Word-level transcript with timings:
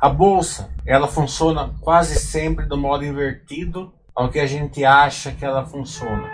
A 0.00 0.08
bolsa, 0.08 0.70
ela 0.86 1.06
funciona 1.06 1.74
quase 1.82 2.18
sempre 2.18 2.64
do 2.64 2.78
modo 2.78 3.04
invertido 3.04 3.92
ao 4.14 4.30
que 4.30 4.38
a 4.38 4.46
gente 4.46 4.82
acha 4.82 5.30
que 5.30 5.44
ela 5.44 5.66
funciona. 5.66 6.26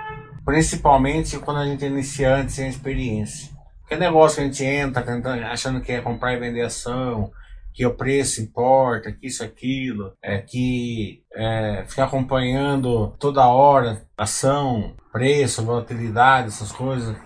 Principalmente 0.45 1.37
quando 1.41 1.59
a 1.59 1.67
gente 1.67 1.85
é 1.85 1.89
iniciante 1.89 2.53
sem 2.53 2.69
experiência. 2.69 3.51
Que 3.89 3.97
negócio 3.97 4.37
que 4.37 4.43
a 4.43 4.45
gente 4.45 4.65
entra 4.65 5.03
tentando, 5.03 5.43
achando 5.43 5.81
que 5.81 5.90
é 5.90 6.01
comprar 6.01 6.35
e 6.35 6.39
vender 6.39 6.63
ação, 6.63 7.33
que 7.75 7.85
o 7.85 7.93
preço 7.93 8.40
importa, 8.40 9.11
que 9.11 9.26
isso, 9.26 9.43
aquilo, 9.43 10.12
é 10.22 10.39
que 10.39 11.25
é, 11.35 11.85
ficar 11.89 12.04
acompanhando 12.04 13.17
toda 13.19 13.48
hora 13.48 14.01
ação, 14.17 14.94
preço, 15.12 15.65
volatilidade, 15.65 16.48
essas 16.48 16.71
coisas, 16.71 17.17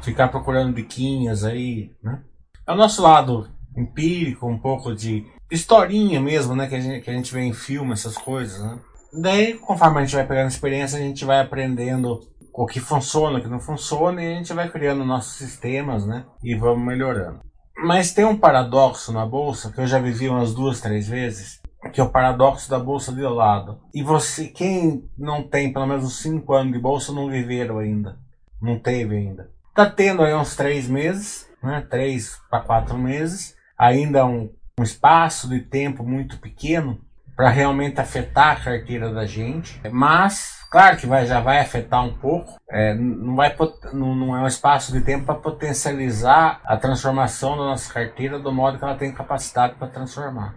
ficar 0.00 0.28
procurando 0.28 0.72
biquinhas 0.72 1.44
aí, 1.44 1.92
né? 2.02 2.22
É 2.66 2.72
o 2.72 2.76
nosso 2.76 3.02
lado 3.02 3.48
empírico, 3.76 4.46
um 4.46 4.58
pouco 4.58 4.94
de 4.94 5.26
historinha 5.54 6.20
mesmo, 6.20 6.56
né? 6.56 6.66
Que 6.66 6.74
a 6.74 6.80
gente, 6.80 7.00
que 7.02 7.10
a 7.10 7.14
gente 7.14 7.32
vê 7.32 7.40
em 7.42 7.52
filme, 7.52 7.92
essas 7.92 8.16
coisas, 8.16 8.60
né? 8.60 8.78
Daí, 9.12 9.54
conforme 9.54 9.98
a 9.98 10.04
gente 10.04 10.14
vai 10.14 10.26
pegando 10.26 10.48
experiência, 10.48 10.98
a 10.98 11.02
gente 11.02 11.24
vai 11.24 11.40
aprendendo 11.40 12.20
o 12.54 12.66
que 12.66 12.80
funciona, 12.80 13.38
o 13.38 13.42
que 13.42 13.48
não 13.48 13.60
funciona, 13.60 14.22
e 14.22 14.32
a 14.32 14.36
gente 14.36 14.52
vai 14.52 14.70
criando 14.70 15.04
nossos 15.04 15.34
sistemas, 15.34 16.06
né? 16.06 16.24
E 16.42 16.54
vamos 16.54 16.84
melhorando. 16.84 17.40
Mas 17.76 18.12
tem 18.12 18.24
um 18.24 18.36
paradoxo 18.36 19.12
na 19.12 19.26
bolsa 19.26 19.72
que 19.72 19.80
eu 19.80 19.86
já 19.86 19.98
vivi 19.98 20.28
umas 20.28 20.54
duas, 20.54 20.80
três 20.80 21.08
vezes, 21.08 21.60
que 21.92 22.00
é 22.00 22.04
o 22.04 22.10
paradoxo 22.10 22.70
da 22.70 22.78
bolsa 22.78 23.12
de 23.12 23.22
lado. 23.22 23.80
E 23.94 24.02
você, 24.02 24.46
quem 24.46 25.04
não 25.18 25.42
tem 25.42 25.72
pelo 25.72 25.86
menos 25.86 26.18
5 26.18 26.52
anos 26.52 26.72
de 26.72 26.78
bolsa, 26.78 27.12
não 27.12 27.28
viveram 27.28 27.78
ainda. 27.78 28.18
Não 28.60 28.78
teve 28.78 29.16
ainda. 29.16 29.50
Tá 29.74 29.88
tendo 29.90 30.22
aí 30.22 30.34
uns 30.34 30.54
três 30.54 30.86
meses, 30.86 31.48
né? 31.62 31.86
Três 31.90 32.38
para 32.48 32.60
quatro 32.60 32.96
meses. 32.96 33.56
Ainda 33.76 34.24
um, 34.24 34.50
um 34.78 34.82
espaço 34.82 35.48
de 35.48 35.60
tempo 35.60 36.02
muito 36.04 36.38
pequeno 36.38 37.00
para 37.36 37.50
realmente 37.50 38.00
afetar 38.00 38.56
a 38.56 38.60
carteira 38.60 39.12
da 39.12 39.26
gente. 39.26 39.80
Mas 39.90 40.62
Claro 40.72 40.96
que 40.96 41.06
vai, 41.06 41.26
já 41.26 41.38
vai 41.38 41.60
afetar 41.60 42.02
um 42.02 42.14
pouco, 42.14 42.58
é, 42.70 42.94
não, 42.94 43.36
vai, 43.36 43.54
não, 43.92 44.14
não 44.14 44.34
é 44.34 44.40
um 44.40 44.46
espaço 44.46 44.90
de 44.90 45.02
tempo 45.02 45.26
para 45.26 45.34
potencializar 45.34 46.62
a 46.64 46.78
transformação 46.78 47.58
da 47.58 47.64
nossa 47.64 47.92
carteira 47.92 48.38
do 48.38 48.50
modo 48.50 48.78
que 48.78 48.84
ela 48.84 48.94
tem 48.94 49.12
capacidade 49.12 49.74
para 49.74 49.86
transformar. 49.86 50.54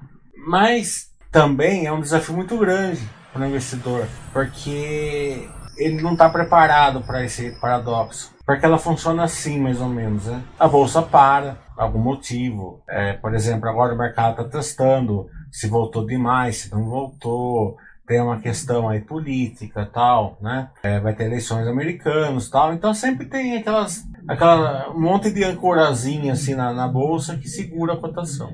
Mas 0.48 1.10
também 1.30 1.86
é 1.86 1.92
um 1.92 2.00
desafio 2.00 2.34
muito 2.34 2.58
grande 2.58 3.06
para 3.34 3.42
o 3.42 3.46
investidor, 3.46 4.08
porque 4.32 5.50
ele 5.76 6.02
não 6.02 6.14
está 6.14 6.30
preparado 6.30 7.02
para 7.02 7.22
esse 7.26 7.52
paradoxo. 7.60 8.34
Porque 8.46 8.66
ela 8.66 8.78
funciona 8.78 9.26
assim, 9.26 9.60
mais 9.60 9.82
ou 9.82 9.90
menos. 9.90 10.28
Né? 10.28 10.42
A 10.58 10.66
bolsa 10.66 11.02
para, 11.02 11.58
algum 11.78 12.00
motivo. 12.00 12.82
É, 12.88 13.14
por 13.14 13.34
exemplo, 13.34 13.70
agora 13.70 13.94
o 13.94 13.98
mercado 13.98 14.32
está 14.32 14.44
testando 14.44 15.30
se 15.52 15.68
voltou 15.68 16.06
demais, 16.06 16.58
se 16.58 16.72
não 16.72 16.84
voltou 16.86 17.78
tem 18.08 18.22
uma 18.22 18.40
questão 18.40 18.88
aí 18.88 19.02
política 19.02 19.90
tal, 19.92 20.38
né? 20.40 20.70
É, 20.84 21.00
vai 21.00 21.14
ter 21.14 21.26
eleições 21.26 21.68
americanas 21.68 22.50
tal, 22.50 22.74
então 22.74 22.94
sempre 22.94 23.26
tem 23.26 23.58
aquelas, 23.58 24.04
aquela 24.28 24.92
um 24.92 25.00
monte 25.00 25.32
de 25.32 25.44
ancorazinha 25.44 26.34
assim 26.34 26.54
na, 26.54 26.72
na 26.72 26.88
bolsa 26.88 27.36
que 27.38 27.48
segura 27.48 27.94
a 27.94 27.98
cotação. 27.98 28.52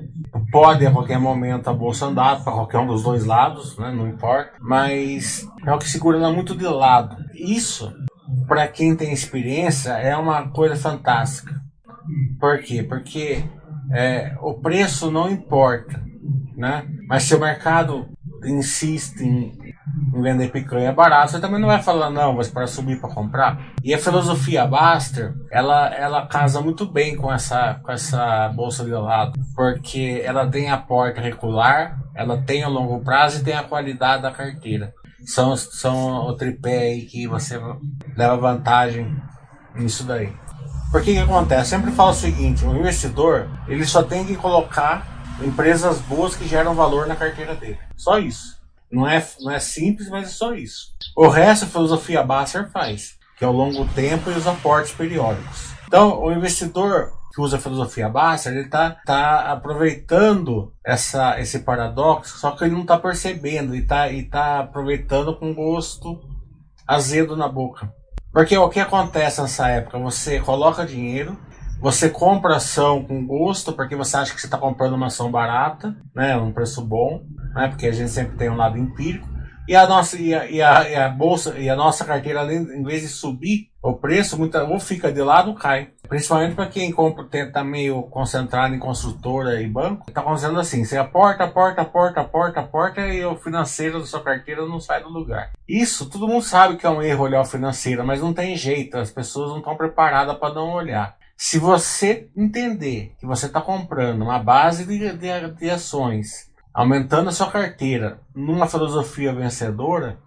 Pode 0.50 0.86
a 0.86 0.90
qualquer 0.90 1.18
momento 1.18 1.68
a 1.68 1.74
bolsa 1.74 2.06
andar 2.06 2.42
para 2.42 2.52
qualquer 2.52 2.78
um 2.78 2.86
dos 2.86 3.02
dois 3.02 3.24
lados, 3.24 3.76
né? 3.78 3.92
Não 3.92 4.08
importa, 4.08 4.52
mas 4.60 5.46
é 5.66 5.72
o 5.72 5.78
que 5.78 5.88
segura 5.88 6.18
ela 6.18 6.32
muito 6.32 6.54
de 6.56 6.66
lado. 6.66 7.16
Isso, 7.34 7.92
para 8.48 8.66
quem 8.68 8.96
tem 8.96 9.12
experiência, 9.12 9.90
é 9.92 10.16
uma 10.16 10.48
coisa 10.48 10.76
fantástica. 10.76 11.61
Por 12.38 12.58
quê? 12.60 12.82
Porque 12.82 13.44
é, 13.92 14.34
o 14.40 14.54
preço 14.54 15.10
não 15.10 15.30
importa, 15.30 16.02
né? 16.56 16.86
Mas 17.08 17.24
se 17.24 17.34
o 17.34 17.40
mercado 17.40 18.08
insiste 18.44 19.20
em, 19.20 19.52
em 20.14 20.22
vender 20.22 20.50
picanha 20.50 20.92
barato, 20.92 21.32
você 21.32 21.40
também 21.40 21.60
não 21.60 21.68
vai 21.68 21.82
falar, 21.82 22.10
não, 22.10 22.34
mas 22.34 22.48
para 22.48 22.66
subir 22.66 23.00
para 23.00 23.12
comprar. 23.12 23.72
E 23.82 23.94
a 23.94 23.98
filosofia 23.98 24.66
Baster, 24.66 25.34
ela, 25.50 25.88
ela 25.94 26.26
casa 26.26 26.60
muito 26.60 26.86
bem 26.86 27.16
com 27.16 27.32
essa, 27.32 27.80
com 27.82 27.92
essa 27.92 28.48
bolsa 28.48 28.84
de 28.84 28.90
lado, 28.90 29.38
porque 29.54 30.22
ela 30.24 30.46
tem 30.46 30.70
a 30.70 30.76
porta 30.76 31.20
regular, 31.20 31.98
ela 32.14 32.40
tem 32.42 32.64
o 32.64 32.70
longo 32.70 33.00
prazo 33.00 33.40
e 33.40 33.44
tem 33.44 33.54
a 33.54 33.62
qualidade 33.62 34.22
da 34.22 34.30
carteira. 34.30 34.92
São, 35.24 35.56
são 35.56 36.26
o 36.26 36.34
tripé 36.34 36.78
aí 36.78 37.02
que 37.02 37.28
você 37.28 37.60
leva 38.16 38.36
vantagem 38.36 39.16
nisso 39.74 40.04
daí. 40.04 40.32
Porque 40.92 41.14
que 41.14 41.18
acontece? 41.18 41.70
Sempre 41.70 41.90
falo 41.90 42.10
o 42.10 42.14
seguinte, 42.14 42.66
o 42.66 42.76
investidor, 42.76 43.48
ele 43.66 43.86
só 43.86 44.02
tem 44.02 44.26
que 44.26 44.36
colocar 44.36 45.24
empresas 45.42 45.98
boas 46.02 46.36
que 46.36 46.46
geram 46.46 46.74
valor 46.74 47.06
na 47.06 47.16
carteira 47.16 47.54
dele. 47.54 47.78
Só 47.96 48.18
isso. 48.18 48.60
Não 48.90 49.08
é, 49.08 49.26
não 49.40 49.50
é 49.50 49.58
simples, 49.58 50.10
mas 50.10 50.28
é 50.28 50.30
só 50.30 50.54
isso. 50.54 50.92
O 51.16 51.28
resto 51.28 51.64
a 51.64 51.68
filosofia 51.68 52.22
Basser 52.22 52.70
faz, 52.70 53.14
que 53.38 53.44
é 53.44 53.48
o 53.48 53.52
longo 53.52 53.86
tempo 53.94 54.30
e 54.30 54.34
os 54.34 54.46
aportes 54.46 54.92
periódicos. 54.92 55.72
Então, 55.88 56.22
o 56.22 56.30
investidor 56.30 57.10
que 57.34 57.40
usa 57.40 57.56
a 57.56 57.60
filosofia 57.60 58.10
Basser, 58.10 58.52
ele 58.52 58.66
está 58.66 58.90
tá 59.06 59.50
aproveitando 59.50 60.74
essa, 60.84 61.40
esse 61.40 61.60
paradoxo, 61.60 62.36
só 62.36 62.50
que 62.50 62.64
ele 62.64 62.74
não 62.74 62.82
está 62.82 62.98
percebendo 62.98 63.74
e 63.74 63.78
está 63.78 64.08
tá 64.30 64.60
aproveitando 64.60 65.34
com 65.36 65.54
gosto 65.54 66.20
azedo 66.86 67.34
na 67.34 67.48
boca. 67.48 67.90
Porque 68.32 68.56
o 68.56 68.68
que 68.68 68.80
acontece 68.80 69.42
nessa 69.42 69.68
época? 69.68 69.98
Você 69.98 70.40
coloca 70.40 70.86
dinheiro, 70.86 71.38
você 71.80 72.08
compra 72.08 72.56
ação 72.56 73.04
com 73.04 73.26
gosto, 73.26 73.72
porque 73.72 73.94
você 73.94 74.16
acha 74.16 74.34
que 74.34 74.40
você 74.40 74.46
está 74.46 74.56
comprando 74.56 74.94
uma 74.94 75.06
ação 75.08 75.30
barata, 75.30 75.94
né, 76.14 76.36
um 76.36 76.52
preço 76.52 76.80
bom, 76.80 77.24
né, 77.54 77.68
porque 77.68 77.86
a 77.86 77.92
gente 77.92 78.10
sempre 78.10 78.36
tem 78.36 78.48
um 78.48 78.56
lado 78.56 78.78
empírico. 78.78 79.28
E 79.68 79.76
a 79.76 79.86
nossa 79.86 80.16
e 80.16 80.34
a, 80.34 80.46
e 80.50 80.62
a, 80.62 80.88
e 80.88 80.94
a 80.94 81.08
bolsa 81.08 81.58
e 81.58 81.68
a 81.68 81.76
nossa 81.76 82.04
carteira, 82.04 82.42
em 82.52 82.82
vez 82.82 83.02
de 83.02 83.08
subir 83.08 83.71
o 83.82 83.94
preço, 83.94 84.38
muita, 84.38 84.62
ou 84.62 84.78
fica 84.78 85.10
de 85.10 85.20
lado 85.20 85.50
ou 85.50 85.56
cai. 85.56 85.90
Principalmente 86.08 86.54
para 86.54 86.68
quem 86.68 86.92
compra, 86.92 87.26
está 87.32 87.64
meio 87.64 88.02
concentrado 88.04 88.74
em 88.74 88.78
construtora 88.78 89.60
e 89.60 89.66
banco, 89.66 90.04
está 90.08 90.20
acontecendo 90.20 90.60
assim: 90.60 90.84
você 90.84 90.96
aporta, 90.96 91.44
aporta, 91.44 91.82
aporta, 91.82 92.20
aporta, 92.20 92.60
aporta 92.60 93.00
e 93.00 93.24
o 93.24 93.36
financeiro 93.36 93.98
da 93.98 94.06
sua 94.06 94.22
carteira 94.22 94.64
não 94.66 94.78
sai 94.78 95.02
do 95.02 95.08
lugar. 95.08 95.50
Isso, 95.68 96.08
todo 96.08 96.28
mundo 96.28 96.44
sabe 96.44 96.76
que 96.76 96.86
é 96.86 96.90
um 96.90 97.02
erro 97.02 97.24
olhar 97.24 97.40
o 97.40 97.46
financeiro, 97.46 98.06
mas 98.06 98.20
não 98.20 98.32
tem 98.32 98.54
jeito, 98.56 98.96
as 98.98 99.10
pessoas 99.10 99.50
não 99.50 99.58
estão 99.58 99.76
preparadas 99.76 100.36
para 100.36 100.54
não 100.54 100.70
olhar. 100.70 101.16
Se 101.36 101.58
você 101.58 102.28
entender 102.36 103.14
que 103.18 103.26
você 103.26 103.46
está 103.46 103.60
comprando 103.60 104.22
uma 104.22 104.38
base 104.38 104.84
de, 104.86 105.12
de, 105.16 105.50
de 105.58 105.70
ações, 105.70 106.48
aumentando 106.72 107.30
a 107.30 107.32
sua 107.32 107.50
carteira 107.50 108.20
numa 108.34 108.68
filosofia 108.68 109.34
vencedora, 109.34 110.18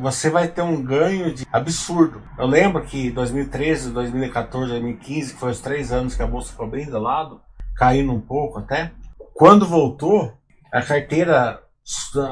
você 0.00 0.30
vai 0.30 0.48
ter 0.48 0.62
um 0.62 0.82
ganho 0.82 1.34
de 1.34 1.46
absurdo. 1.52 2.22
Eu 2.38 2.46
lembro 2.46 2.84
que 2.84 3.10
2013, 3.10 3.90
2014, 3.90 4.70
2015, 4.70 5.34
que 5.34 5.40
foi 5.40 5.50
os 5.50 5.60
três 5.60 5.92
anos 5.92 6.14
que 6.14 6.22
a 6.22 6.26
bolsa 6.26 6.52
ficou 6.52 6.68
bem 6.68 6.84
de 6.84 6.92
lado, 6.92 7.40
caindo 7.76 8.12
um 8.12 8.20
pouco 8.20 8.58
até. 8.58 8.92
Quando 9.34 9.66
voltou, 9.66 10.32
a 10.72 10.80
carteira 10.80 11.60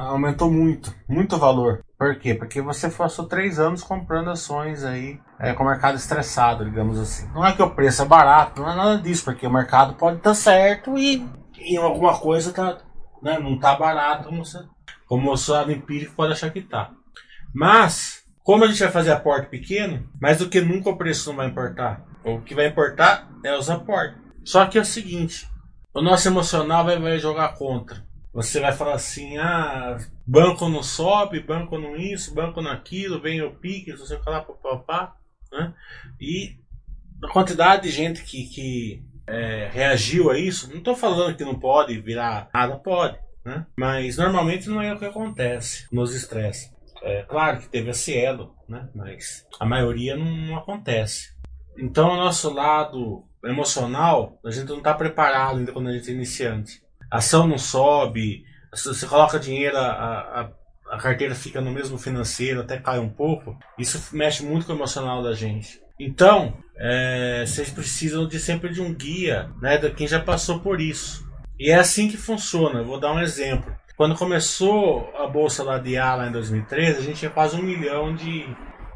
aumentou 0.08 0.50
muito, 0.50 0.94
muito 1.08 1.36
valor. 1.36 1.84
Por 1.98 2.18
quê? 2.18 2.34
Porque 2.34 2.60
você 2.60 2.88
passou 2.88 3.26
três 3.26 3.58
anos 3.58 3.82
comprando 3.82 4.30
ações 4.30 4.82
aí 4.82 5.20
é, 5.38 5.52
com 5.52 5.62
o 5.62 5.66
mercado 5.66 5.96
estressado, 5.96 6.64
digamos 6.64 6.98
assim. 6.98 7.28
Não 7.32 7.44
é 7.44 7.52
que 7.52 7.62
o 7.62 7.70
preço 7.70 8.02
é 8.02 8.04
barato, 8.04 8.62
não 8.62 8.70
é 8.70 8.74
nada 8.74 8.98
disso, 8.98 9.24
porque 9.24 9.46
o 9.46 9.52
mercado 9.52 9.94
pode 9.94 10.16
estar 10.16 10.34
certo 10.34 10.98
e, 10.98 11.24
e 11.58 11.76
alguma 11.76 12.18
coisa 12.18 12.52
tá, 12.52 12.78
né, 13.22 13.38
não 13.38 13.54
está 13.54 13.76
barato, 13.76 14.28
como, 14.28 14.44
você, 14.44 14.58
como 15.06 15.30
o 15.30 15.36
seu 15.36 15.70
empírico 15.70 16.14
pode 16.16 16.32
achar 16.32 16.50
que 16.50 16.60
está. 16.60 16.90
Mas, 17.54 18.24
como 18.42 18.64
a 18.64 18.68
gente 18.68 18.82
vai 18.82 18.90
fazer 18.90 19.12
aporte 19.12 19.48
pequeno, 19.48 20.08
mais 20.20 20.38
do 20.38 20.48
que 20.48 20.60
nunca 20.60 20.90
o 20.90 20.96
preço 20.96 21.30
não 21.30 21.36
vai 21.36 21.48
importar. 21.48 22.04
O 22.24 22.40
que 22.40 22.54
vai 22.54 22.66
importar 22.66 23.28
é 23.44 23.56
os 23.56 23.68
aportes. 23.68 24.18
Só 24.44 24.66
que 24.66 24.78
é 24.78 24.80
o 24.80 24.84
seguinte, 24.84 25.48
o 25.94 26.00
nosso 26.00 26.26
emocional 26.26 26.84
vai, 26.84 26.98
vai 26.98 27.18
jogar 27.18 27.56
contra. 27.56 28.04
Você 28.32 28.60
vai 28.60 28.72
falar 28.72 28.94
assim, 28.94 29.36
ah, 29.36 29.98
banco 30.26 30.68
não 30.68 30.82
sobe, 30.82 31.40
banco 31.40 31.78
não 31.78 31.96
isso, 31.96 32.34
banco 32.34 32.62
naquilo, 32.62 33.20
vem 33.20 33.42
o 33.42 33.52
pique, 33.52 33.92
você 33.92 34.18
falar 34.18 34.40
papapá, 34.40 35.14
né? 35.52 35.74
E 36.18 36.56
a 37.22 37.28
quantidade 37.28 37.82
de 37.82 37.90
gente 37.90 38.22
que, 38.22 38.46
que 38.46 39.04
é, 39.26 39.68
reagiu 39.70 40.30
a 40.30 40.38
isso, 40.38 40.70
não 40.70 40.78
estou 40.78 40.96
falando 40.96 41.36
que 41.36 41.44
não 41.44 41.58
pode 41.58 42.00
virar 42.00 42.48
nada, 42.54 42.76
pode, 42.76 43.18
né? 43.44 43.66
Mas 43.76 44.16
normalmente 44.16 44.68
não 44.68 44.80
é 44.80 44.94
o 44.94 44.98
que 44.98 45.04
acontece, 45.04 45.86
nos 45.92 46.14
estressa. 46.14 46.71
É 47.02 47.22
claro 47.22 47.58
que 47.60 47.68
teve 47.68 47.90
a 47.90 47.94
Cielo, 47.94 48.54
né? 48.68 48.88
Mas 48.94 49.46
a 49.58 49.66
maioria 49.66 50.16
não, 50.16 50.24
não 50.24 50.56
acontece. 50.56 51.34
Então 51.78 52.10
o 52.12 52.16
nosso 52.16 52.52
lado 52.52 53.24
emocional, 53.44 54.38
a 54.44 54.50
gente 54.50 54.68
não 54.68 54.78
está 54.78 54.94
preparado 54.94 55.58
ainda 55.58 55.72
quando 55.72 55.88
a 55.88 55.92
gente 55.92 56.10
é 56.10 56.14
iniciante 56.14 56.82
a 57.12 57.18
ação 57.18 57.46
não 57.46 57.58
sobe, 57.58 58.42
você 58.74 59.06
coloca 59.06 59.38
dinheiro, 59.38 59.76
a, 59.76 59.90
a, 59.90 60.50
a 60.94 60.96
carteira 60.96 61.34
fica 61.34 61.60
no 61.60 61.70
mesmo 61.70 61.98
financeiro, 61.98 62.62
até 62.62 62.78
cai 62.78 62.98
um 62.98 63.10
pouco, 63.10 63.54
isso 63.78 64.16
mexe 64.16 64.42
muito 64.42 64.64
com 64.64 64.72
o 64.72 64.76
emocional 64.76 65.22
da 65.22 65.34
gente. 65.34 65.78
Então, 66.00 66.56
é, 66.78 67.44
vocês 67.46 67.68
precisam 67.68 68.26
de 68.26 68.40
sempre 68.40 68.72
de 68.72 68.80
um 68.80 68.94
guia, 68.94 69.50
né, 69.60 69.76
de 69.76 69.90
quem 69.90 70.08
já 70.08 70.20
passou 70.20 70.60
por 70.60 70.80
isso. 70.80 71.30
E 71.60 71.70
é 71.70 71.74
assim 71.74 72.08
que 72.08 72.16
funciona. 72.16 72.80
Eu 72.80 72.86
vou 72.86 72.98
dar 72.98 73.12
um 73.12 73.20
exemplo. 73.20 73.72
Quando 74.02 74.16
começou 74.16 75.14
a 75.14 75.28
bolsa 75.28 75.62
lá 75.62 75.78
de 75.78 75.96
A 75.96 76.16
lá 76.16 76.26
em 76.26 76.32
2013, 76.32 76.98
a 76.98 77.02
gente 77.02 77.20
tinha 77.20 77.30
quase 77.30 77.54
um 77.54 77.62
milhão 77.62 78.12
de, 78.12 78.44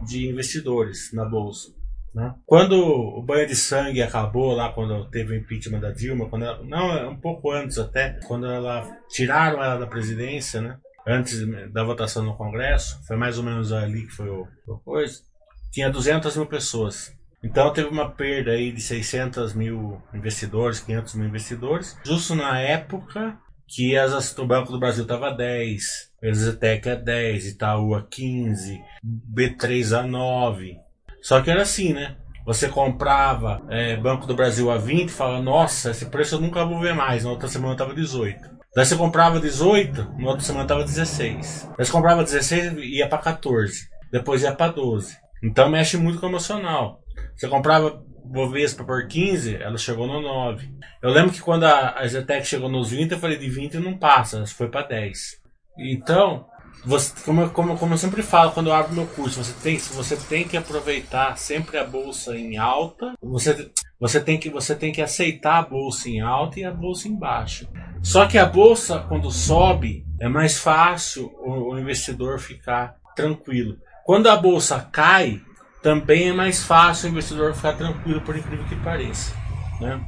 de 0.05 0.29
investidores 0.29 1.13
na 1.13 1.25
bolsa. 1.25 1.73
Né? 2.13 2.35
Quando 2.45 2.73
o 2.77 3.23
banho 3.23 3.47
de 3.47 3.55
sangue 3.55 4.03
acabou 4.03 4.53
lá, 4.53 4.73
quando 4.73 5.09
teve 5.09 5.33
o 5.33 5.37
impeachment 5.37 5.79
da 5.79 5.93
Dilma, 5.93 6.29
quando 6.29 6.45
ela, 6.45 6.61
não, 6.65 7.11
um 7.13 7.21
pouco 7.21 7.53
antes 7.53 7.79
até, 7.79 8.19
quando 8.27 8.47
ela 8.47 8.83
tiraram 9.09 9.63
ela 9.63 9.79
da 9.79 9.87
presidência, 9.87 10.61
né? 10.61 10.77
antes 11.07 11.39
da 11.71 11.85
votação 11.85 12.25
no 12.25 12.37
Congresso, 12.37 13.01
foi 13.07 13.17
mais 13.17 13.39
ou 13.39 13.45
menos 13.45 13.73
ali 13.73 14.09
que 14.09 14.13
foi 14.13 14.29
o, 14.29 14.45
o 14.67 14.79
coisa, 14.79 15.23
tinha 15.71 15.89
200 15.89 16.37
mil 16.37 16.47
pessoas. 16.47 17.15
Então 17.45 17.73
teve 17.73 17.87
uma 17.87 18.11
perda 18.11 18.51
aí 18.51 18.73
de 18.73 18.81
600 18.81 19.55
mil 19.55 20.03
investidores, 20.13 20.81
500 20.81 21.15
mil 21.15 21.29
investidores, 21.29 21.97
justo 22.05 22.35
na 22.35 22.59
época 22.59 23.39
que 23.67 23.97
as, 23.97 24.37
o 24.39 24.47
Banco 24.47 24.73
do 24.73 24.79
Brasil 24.79 25.03
estava 25.03 25.31
10, 25.31 26.13
o 26.23 26.27
Exetec 26.27 26.89
a 26.89 26.95
10, 26.95 27.47
Itaú 27.47 27.95
a 27.95 28.03
15, 28.03 28.81
B3 29.05 29.99
a 29.99 30.03
9. 30.03 30.79
Só 31.21 31.41
que 31.41 31.51
era 31.51 31.63
assim, 31.63 31.93
né? 31.93 32.17
Você 32.45 32.69
comprava 32.69 33.61
é, 33.69 33.97
Banco 33.97 34.27
do 34.27 34.37
Brasil 34.37 34.71
a 34.71 34.79
20 34.79 35.09
e 35.09 35.13
falava, 35.13 35.43
nossa, 35.43 35.91
esse 35.91 36.07
preço 36.07 36.37
eu 36.37 36.41
nunca 36.41 36.65
vou 36.65 36.79
ver 36.81 36.95
mais. 36.95 37.25
Na 37.25 37.31
outra 37.31 37.49
semana 37.49 37.73
estava 37.73 37.93
18. 37.93 38.57
Daí 38.75 38.87
você 38.87 38.95
comprava 38.95 39.41
18, 39.41 40.13
na 40.19 40.29
outra 40.29 40.45
semana 40.45 40.65
estava 40.65 40.85
16. 40.85 41.71
Daí 41.77 41.85
você 41.85 41.91
comprava 41.91 42.23
16 42.23 42.75
e 42.75 42.99
ia 42.99 43.09
para 43.09 43.19
14. 43.19 43.89
Depois 44.13 44.43
ia 44.43 44.53
para 44.53 44.71
12. 44.71 45.17
Então 45.43 45.69
mexe 45.69 45.97
muito 45.97 46.21
com 46.21 46.27
o 46.27 46.29
emocional. 46.29 47.01
Você 47.35 47.49
comprava 47.49 48.01
Bovespa 48.27 48.85
por 48.85 49.07
15, 49.07 49.57
ela 49.57 49.79
chegou 49.79 50.07
no 50.07 50.21
9. 50.21 50.69
Eu 51.03 51.11
lembro 51.11 51.33
que 51.33 51.41
quando 51.41 51.65
a, 51.65 52.07
Zetec 52.07 52.47
chegou 52.47 52.69
nos 52.69 52.91
20, 52.91 53.13
eu 53.13 53.19
falei 53.19 53.39
de 53.39 53.49
20 53.49 53.79
não 53.79 53.97
passa, 53.97 54.45
foi 54.47 54.69
para 54.69 54.87
10. 54.87 55.41
Então, 55.79 56.47
você, 56.85 57.13
como, 57.25 57.49
como, 57.51 57.79
como 57.79 57.95
eu 57.95 57.99
sempre 57.99 58.23
falo 58.23 58.53
quando 58.53 58.69
eu 58.69 58.75
abro 58.75 58.95
meu 58.95 59.07
curso, 59.07 59.43
você 59.43 59.53
tem, 59.63 59.77
você 59.77 60.17
tem 60.17 60.47
que 60.47 60.57
aproveitar 60.57 61.37
sempre 61.37 61.79
a 61.79 61.85
bolsa 61.85 62.37
em 62.37 62.57
alta. 62.57 63.15
Você, 63.23 63.71
você, 63.99 64.21
tem 64.21 64.39
que, 64.39 64.51
você 64.51 64.75
tem 64.75 64.93
que 64.93 65.03
aceitar 65.03 65.59
a 65.59 65.63
bolsa 65.63 66.09
em 66.09 66.21
alta 66.21 66.61
e 66.61 66.65
a 66.65 66.71
bolsa 66.71 67.09
em 67.09 67.15
baixa. 67.15 67.69
Só 68.03 68.27
que 68.27 68.39
a 68.39 68.47
bolsa, 68.47 69.01
quando 69.09 69.31
sobe, 69.31 70.05
é 70.21 70.29
mais 70.29 70.59
fácil 70.59 71.33
o, 71.41 71.73
o 71.73 71.79
investidor 71.79 72.39
ficar 72.39 72.97
tranquilo. 73.17 73.79
Quando 74.05 74.29
a 74.29 74.37
bolsa 74.37 74.81
cai, 74.93 75.41
também 75.87 76.31
é 76.31 76.33
mais 76.33 76.65
fácil 76.65 77.07
o 77.07 77.13
investidor 77.13 77.55
ficar 77.55 77.75
tranquilo, 77.75 78.21
por 78.21 78.37
incrível 78.37 78.65
que 78.65 78.75
pareça. 78.75 79.33
Né? 79.81 80.05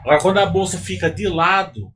Agora, 0.00 0.20
quando 0.20 0.38
a 0.38 0.44
bolsa 0.44 0.76
fica 0.76 1.10
de 1.10 1.26
lado, 1.26 1.90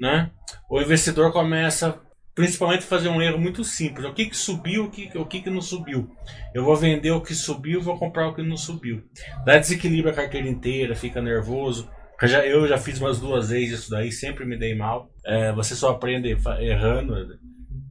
né, 0.00 0.28
o 0.68 0.80
investidor 0.80 1.32
começa 1.32 2.00
principalmente 2.34 2.82
fazer 2.82 3.08
um 3.08 3.22
erro 3.22 3.38
muito 3.38 3.62
simples. 3.62 4.04
O 4.06 4.12
que, 4.12 4.26
que 4.26 4.36
subiu, 4.36 4.86
o 4.86 4.90
que, 4.90 5.08
o 5.16 5.24
que, 5.24 5.40
que 5.40 5.50
não 5.50 5.60
subiu. 5.60 6.10
Eu 6.52 6.64
vou 6.64 6.74
vender 6.74 7.12
o 7.12 7.20
que 7.20 7.32
subiu, 7.32 7.80
vou 7.80 7.96
comprar 7.96 8.26
o 8.26 8.34
que 8.34 8.42
não 8.42 8.56
subiu. 8.56 9.04
Dá 9.44 9.56
desequilíbrio 9.56 10.12
a 10.12 10.16
carteira 10.16 10.48
inteira, 10.48 10.96
fica 10.96 11.22
nervoso. 11.22 11.88
Eu 12.20 12.26
já, 12.26 12.44
eu 12.44 12.66
já 12.66 12.76
fiz 12.76 13.00
umas 13.00 13.20
duas 13.20 13.50
vezes 13.50 13.82
isso 13.82 13.90
daí, 13.90 14.10
sempre 14.10 14.44
me 14.44 14.58
dei 14.58 14.74
mal. 14.74 15.08
É, 15.24 15.52
você 15.52 15.76
só 15.76 15.90
aprende 15.90 16.36
errando, 16.58 17.38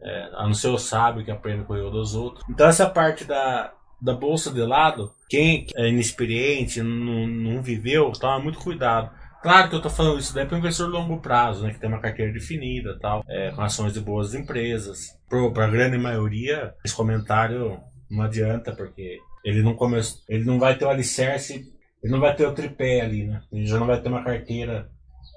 é, 0.04 0.30
a 0.34 0.44
não 0.44 0.54
ser 0.54 0.68
o 0.68 0.78
sábio 0.78 1.24
que 1.24 1.32
aprende 1.32 1.64
com 1.64 1.72
o 1.72 1.78
erro 1.78 1.90
dos 1.90 2.16
outros. 2.16 2.44
Então 2.50 2.68
essa 2.68 2.90
parte 2.90 3.24
da, 3.24 3.72
da 4.02 4.14
bolsa 4.14 4.52
de 4.52 4.62
lado, 4.62 5.12
quem 5.30 5.68
é 5.76 5.90
inexperiente, 5.90 6.82
não, 6.82 7.28
não 7.28 7.62
viveu, 7.62 8.12
toma 8.12 8.40
muito 8.40 8.60
cuidado. 8.60 9.12
Claro 9.42 9.70
que 9.70 9.76
eu 9.76 9.80
estou 9.80 9.92
falando 9.92 10.20
isso 10.20 10.34
daí 10.34 10.46
para 10.46 10.58
investidor 10.58 10.92
de 10.92 10.98
longo 10.98 11.22
prazo, 11.22 11.64
né, 11.64 11.74
que 11.74 11.80
tem 11.80 11.90
uma 11.90 12.02
carteira 12.02 12.32
definida, 12.32 12.98
tal, 13.00 13.24
é, 13.28 13.52
com 13.52 13.62
ações 13.62 13.94
de 13.94 14.02
boas 14.02 14.34
empresas. 14.34 15.18
Para 15.30 15.66
a 15.66 15.70
grande 15.70 15.98
maioria, 15.98 16.74
esse 16.84 16.96
comentário 16.96 17.80
não 18.12 18.24
adianta, 18.24 18.74
porque 18.74 19.20
ele 19.46 19.62
não, 19.62 19.76
come, 19.76 20.00
ele 20.28 20.44
não 20.44 20.60
vai 20.60 20.78
ter 20.78 20.86
o 20.86 20.90
alicerce, 20.90 21.72
ele 22.04 22.12
não 22.12 22.20
vai 22.20 22.36
ter 22.36 22.46
o 22.46 22.54
tripé 22.54 23.02
ali, 23.02 23.28
né? 23.28 23.42
Ele 23.52 23.66
já 23.66 23.80
não 23.80 23.88
vai 23.88 24.02
ter 24.02 24.10
uma 24.10 24.24
carteira 24.24 24.90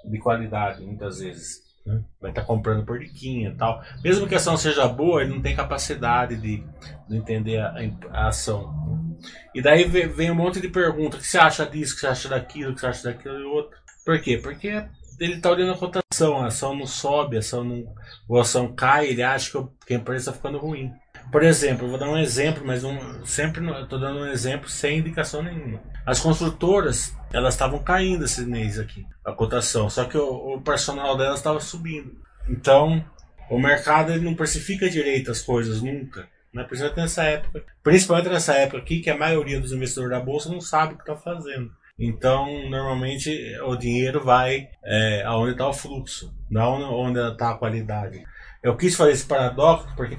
de 0.05 0.19
qualidade, 0.19 0.85
muitas 0.85 1.21
vezes. 1.21 1.62
Né? 1.85 2.01
Vai 2.21 2.31
estar 2.31 2.43
tá 2.43 2.47
comprando 2.47 2.85
por 2.85 2.99
diquinha 2.99 3.51
e 3.51 3.55
tal. 3.55 3.83
Mesmo 4.03 4.27
que 4.27 4.35
a 4.35 4.39
ação 4.39 4.57
seja 4.57 4.87
boa, 4.87 5.23
ele 5.23 5.35
não 5.35 5.43
tem 5.43 5.57
capacidade 5.57 6.37
de, 6.37 6.65
de 7.09 7.17
entender 7.17 7.59
a, 7.59 7.75
a, 8.13 8.29
ação. 8.29 9.17
E 9.55 9.61
daí 9.61 9.85
vem 9.85 10.31
um 10.31 10.35
monte 10.35 10.61
de 10.61 10.69
perguntas: 10.69 11.19
o 11.19 11.23
que 11.23 11.29
você 11.29 11.39
acha 11.39 11.67
disso, 11.67 11.93
o 11.93 11.95
que 11.97 12.01
você 12.01 12.07
acha 12.07 12.29
daquilo, 12.29 12.71
o 12.71 12.75
que 12.75 12.81
você 12.81 12.87
acha 12.87 13.05
daquilo 13.05 13.39
e 13.39 13.45
outro. 13.45 13.77
Por 14.05 14.21
quê? 14.21 14.39
Porque 14.39 14.85
ele 15.19 15.35
está 15.35 15.51
olhando 15.51 15.73
a 15.73 15.79
cotação, 15.79 16.39
a 16.39 16.47
ação 16.47 16.77
não 16.77 16.87
sobe, 16.87 17.37
a 17.37 17.41
ação 17.41 17.65
não, 17.65 17.95
a 18.37 18.41
ação 18.41 18.73
cai, 18.75 19.09
ele 19.09 19.23
acha 19.23 19.69
que 19.87 19.95
a 19.95 19.97
empresa 19.97 20.31
está 20.31 20.33
ficando 20.33 20.59
ruim. 20.59 20.93
Por 21.31 21.43
exemplo, 21.43 21.89
vou 21.89 21.99
dar 21.99 22.09
um 22.09 22.19
exemplo, 22.19 22.63
mas 22.65 22.85
um, 22.85 23.25
sempre 23.25 23.65
estou 23.83 23.99
dando 23.99 24.21
um 24.21 24.27
exemplo 24.27 24.69
sem 24.69 24.99
indicação 24.99 25.43
nenhuma. 25.43 25.81
As 26.05 26.21
construtoras, 26.21 27.17
elas 27.33 27.55
estavam 27.55 27.79
caindo 27.79 28.25
esse 28.25 28.45
mês 28.45 28.79
aqui, 28.79 29.07
a 29.25 29.33
cotação, 29.33 29.89
só 29.89 30.05
que 30.05 30.19
o, 30.19 30.55
o 30.55 30.61
personal 30.61 31.17
delas 31.17 31.39
estava 31.39 31.61
subindo. 31.61 32.15
Então, 32.49 33.05
o 33.49 33.59
mercado 33.59 34.13
ele 34.13 34.25
não 34.25 34.35
precifica 34.35 34.91
direito 34.91 35.31
as 35.31 35.41
coisas 35.41 35.81
nunca. 35.81 36.29
Né? 36.53 36.65
Principalmente 36.65 37.01
nessa 37.01 37.25
época. 37.25 37.65
Principalmente 37.83 38.29
nessa 38.29 38.55
época 38.55 38.79
aqui, 38.79 39.01
que 39.01 39.11
a 39.11 39.17
maioria 39.17 39.61
dos 39.61 39.73
investidores 39.73 40.11
da 40.11 40.21
bolsa 40.21 40.51
não 40.51 40.61
sabe 40.61 40.95
o 40.95 40.97
que 40.97 41.03
está 41.03 41.17
fazendo. 41.17 41.71
Então, 41.99 42.69
normalmente, 42.69 43.31
o 43.65 43.77
dinheiro 43.77 44.23
vai 44.25 44.69
é, 44.85 45.23
aonde 45.25 45.53
está 45.53 45.69
o 45.69 45.73
fluxo, 45.73 46.35
não 46.51 46.83
onde 46.95 47.21
está 47.21 47.51
a 47.51 47.57
qualidade. 47.57 48.23
Eu 48.63 48.77
quis 48.77 48.95
fazer 48.97 49.13
esse 49.13 49.27
paradoxo 49.27 49.89
porque, 49.97 50.17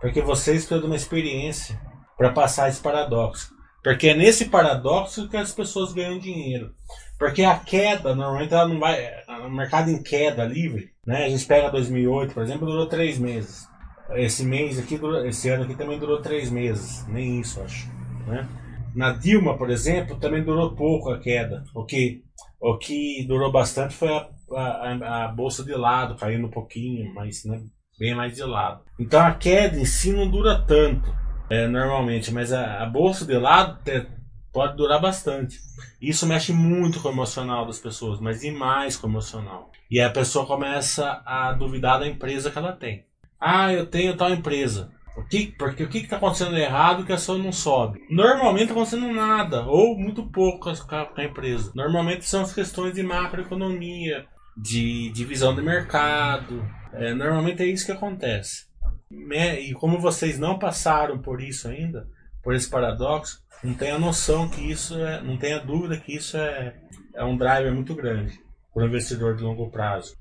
porque 0.00 0.20
vocês 0.20 0.58
precisam 0.58 0.80
de 0.80 0.86
uma 0.86 0.96
experiência 0.96 1.80
para 2.16 2.32
passar 2.32 2.68
esse 2.68 2.80
paradoxo. 2.80 3.52
Porque 3.82 4.08
é 4.08 4.14
nesse 4.14 4.46
paradoxo 4.46 5.28
que 5.28 5.36
as 5.36 5.52
pessoas 5.52 5.92
ganham 5.92 6.18
dinheiro. 6.18 6.74
Porque 7.18 7.42
a 7.42 7.58
queda, 7.58 8.14
normalmente, 8.14 8.54
ela 8.54 8.68
não 8.68 8.78
vai. 8.78 9.08
O 9.44 9.50
mercado 9.50 9.90
em 9.90 10.02
queda 10.02 10.44
livre, 10.44 10.90
né? 11.06 11.24
A 11.24 11.28
gente 11.28 11.46
pega 11.46 11.70
2008, 11.70 12.34
por 12.34 12.42
exemplo, 12.42 12.66
durou 12.66 12.86
três 12.86 13.18
meses. 13.18 13.66
Esse 14.10 14.44
mês 14.44 14.78
aqui, 14.78 15.00
esse 15.26 15.48
ano 15.48 15.64
aqui 15.64 15.74
também 15.74 15.98
durou 15.98 16.20
três 16.20 16.50
meses. 16.50 17.06
Nem 17.08 17.40
isso, 17.40 17.60
acho. 17.60 17.88
Né? 18.26 18.48
Na 18.94 19.12
Dilma, 19.12 19.56
por 19.56 19.70
exemplo, 19.70 20.16
também 20.16 20.42
durou 20.42 20.74
pouco 20.74 21.10
a 21.10 21.18
queda. 21.18 21.64
O 21.74 21.84
que, 21.84 22.22
o 22.60 22.76
que 22.78 23.24
durou 23.26 23.50
bastante 23.50 23.94
foi 23.94 24.08
a, 24.08 24.28
a, 24.56 25.24
a 25.24 25.28
bolsa 25.28 25.64
de 25.64 25.74
lado, 25.74 26.16
caindo 26.16 26.46
um 26.46 26.50
pouquinho, 26.50 27.12
mas 27.14 27.44
né, 27.44 27.60
bem 27.98 28.14
mais 28.14 28.34
de 28.34 28.42
lado. 28.42 28.82
Então 28.98 29.20
a 29.20 29.32
queda 29.32 29.78
em 29.78 29.84
si 29.84 30.12
não 30.12 30.28
dura 30.28 30.62
tanto, 30.66 31.12
é, 31.50 31.66
normalmente, 31.66 32.32
mas 32.32 32.52
a, 32.52 32.82
a 32.82 32.86
bolsa 32.86 33.24
de 33.24 33.36
lado 33.38 33.78
te, 33.82 34.06
pode 34.52 34.76
durar 34.76 35.00
bastante. 35.00 35.58
Isso 36.00 36.26
mexe 36.26 36.52
muito 36.52 37.00
com 37.00 37.08
o 37.08 37.12
emocional 37.12 37.66
das 37.66 37.78
pessoas, 37.78 38.20
mas 38.20 38.40
demais 38.40 38.96
com 38.96 39.06
o 39.06 39.10
emocional. 39.10 39.70
E 39.90 40.00
a 40.00 40.10
pessoa 40.10 40.46
começa 40.46 41.22
a 41.24 41.52
duvidar 41.52 42.00
da 42.00 42.06
empresa 42.06 42.50
que 42.50 42.58
ela 42.58 42.72
tem. 42.72 43.04
Ah, 43.40 43.72
eu 43.72 43.86
tenho 43.86 44.16
tal 44.16 44.30
empresa. 44.30 44.90
O 45.16 45.24
que, 45.24 45.46
porque 45.58 45.82
o 45.82 45.88
que 45.88 45.98
está 45.98 46.16
acontecendo 46.16 46.56
errado 46.56 47.04
que 47.04 47.10
a 47.10 47.16
ação 47.16 47.38
não 47.38 47.50
sobe? 47.50 48.00
Normalmente 48.08 48.64
está 48.64 48.74
acontecendo 48.74 49.12
nada, 49.12 49.64
ou 49.64 49.98
muito 49.98 50.22
pouco 50.24 50.60
com 50.60 50.70
a, 50.70 51.06
com 51.06 51.20
a 51.20 51.24
empresa. 51.24 51.72
Normalmente 51.74 52.24
são 52.24 52.42
as 52.42 52.54
questões 52.54 52.94
de 52.94 53.02
macroeconomia, 53.02 54.26
de 54.60 55.10
divisão 55.10 55.54
de 55.54 55.62
mercado. 55.62 56.64
É, 56.92 57.14
normalmente 57.14 57.62
é 57.62 57.66
isso 57.66 57.86
que 57.86 57.92
acontece. 57.92 58.66
E 59.10 59.72
como 59.74 59.98
vocês 59.98 60.38
não 60.38 60.58
passaram 60.58 61.18
por 61.18 61.40
isso 61.40 61.68
ainda, 61.68 62.06
por 62.42 62.54
esse 62.54 62.68
paradoxo, 62.68 63.42
não 63.62 63.74
tenha 63.74 63.98
noção 63.98 64.48
que 64.48 64.60
isso 64.60 64.98
é, 64.98 65.20
não 65.22 65.36
tenha 65.36 65.58
dúvida 65.58 65.96
que 65.96 66.14
isso 66.14 66.36
é, 66.36 66.76
é 67.14 67.24
um 67.24 67.36
driver 67.36 67.72
muito 67.72 67.94
grande 67.94 68.40
para 68.72 68.84
o 68.84 68.86
investidor 68.86 69.36
de 69.36 69.42
longo 69.42 69.70
prazo. 69.70 70.16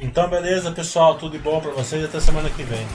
Então, 0.00 0.28
beleza, 0.28 0.72
pessoal, 0.72 1.16
tudo 1.16 1.32
de 1.32 1.38
bom 1.38 1.60
para 1.60 1.70
vocês 1.70 2.04
até 2.04 2.20
semana 2.20 2.50
que 2.50 2.62
vem. 2.62 2.86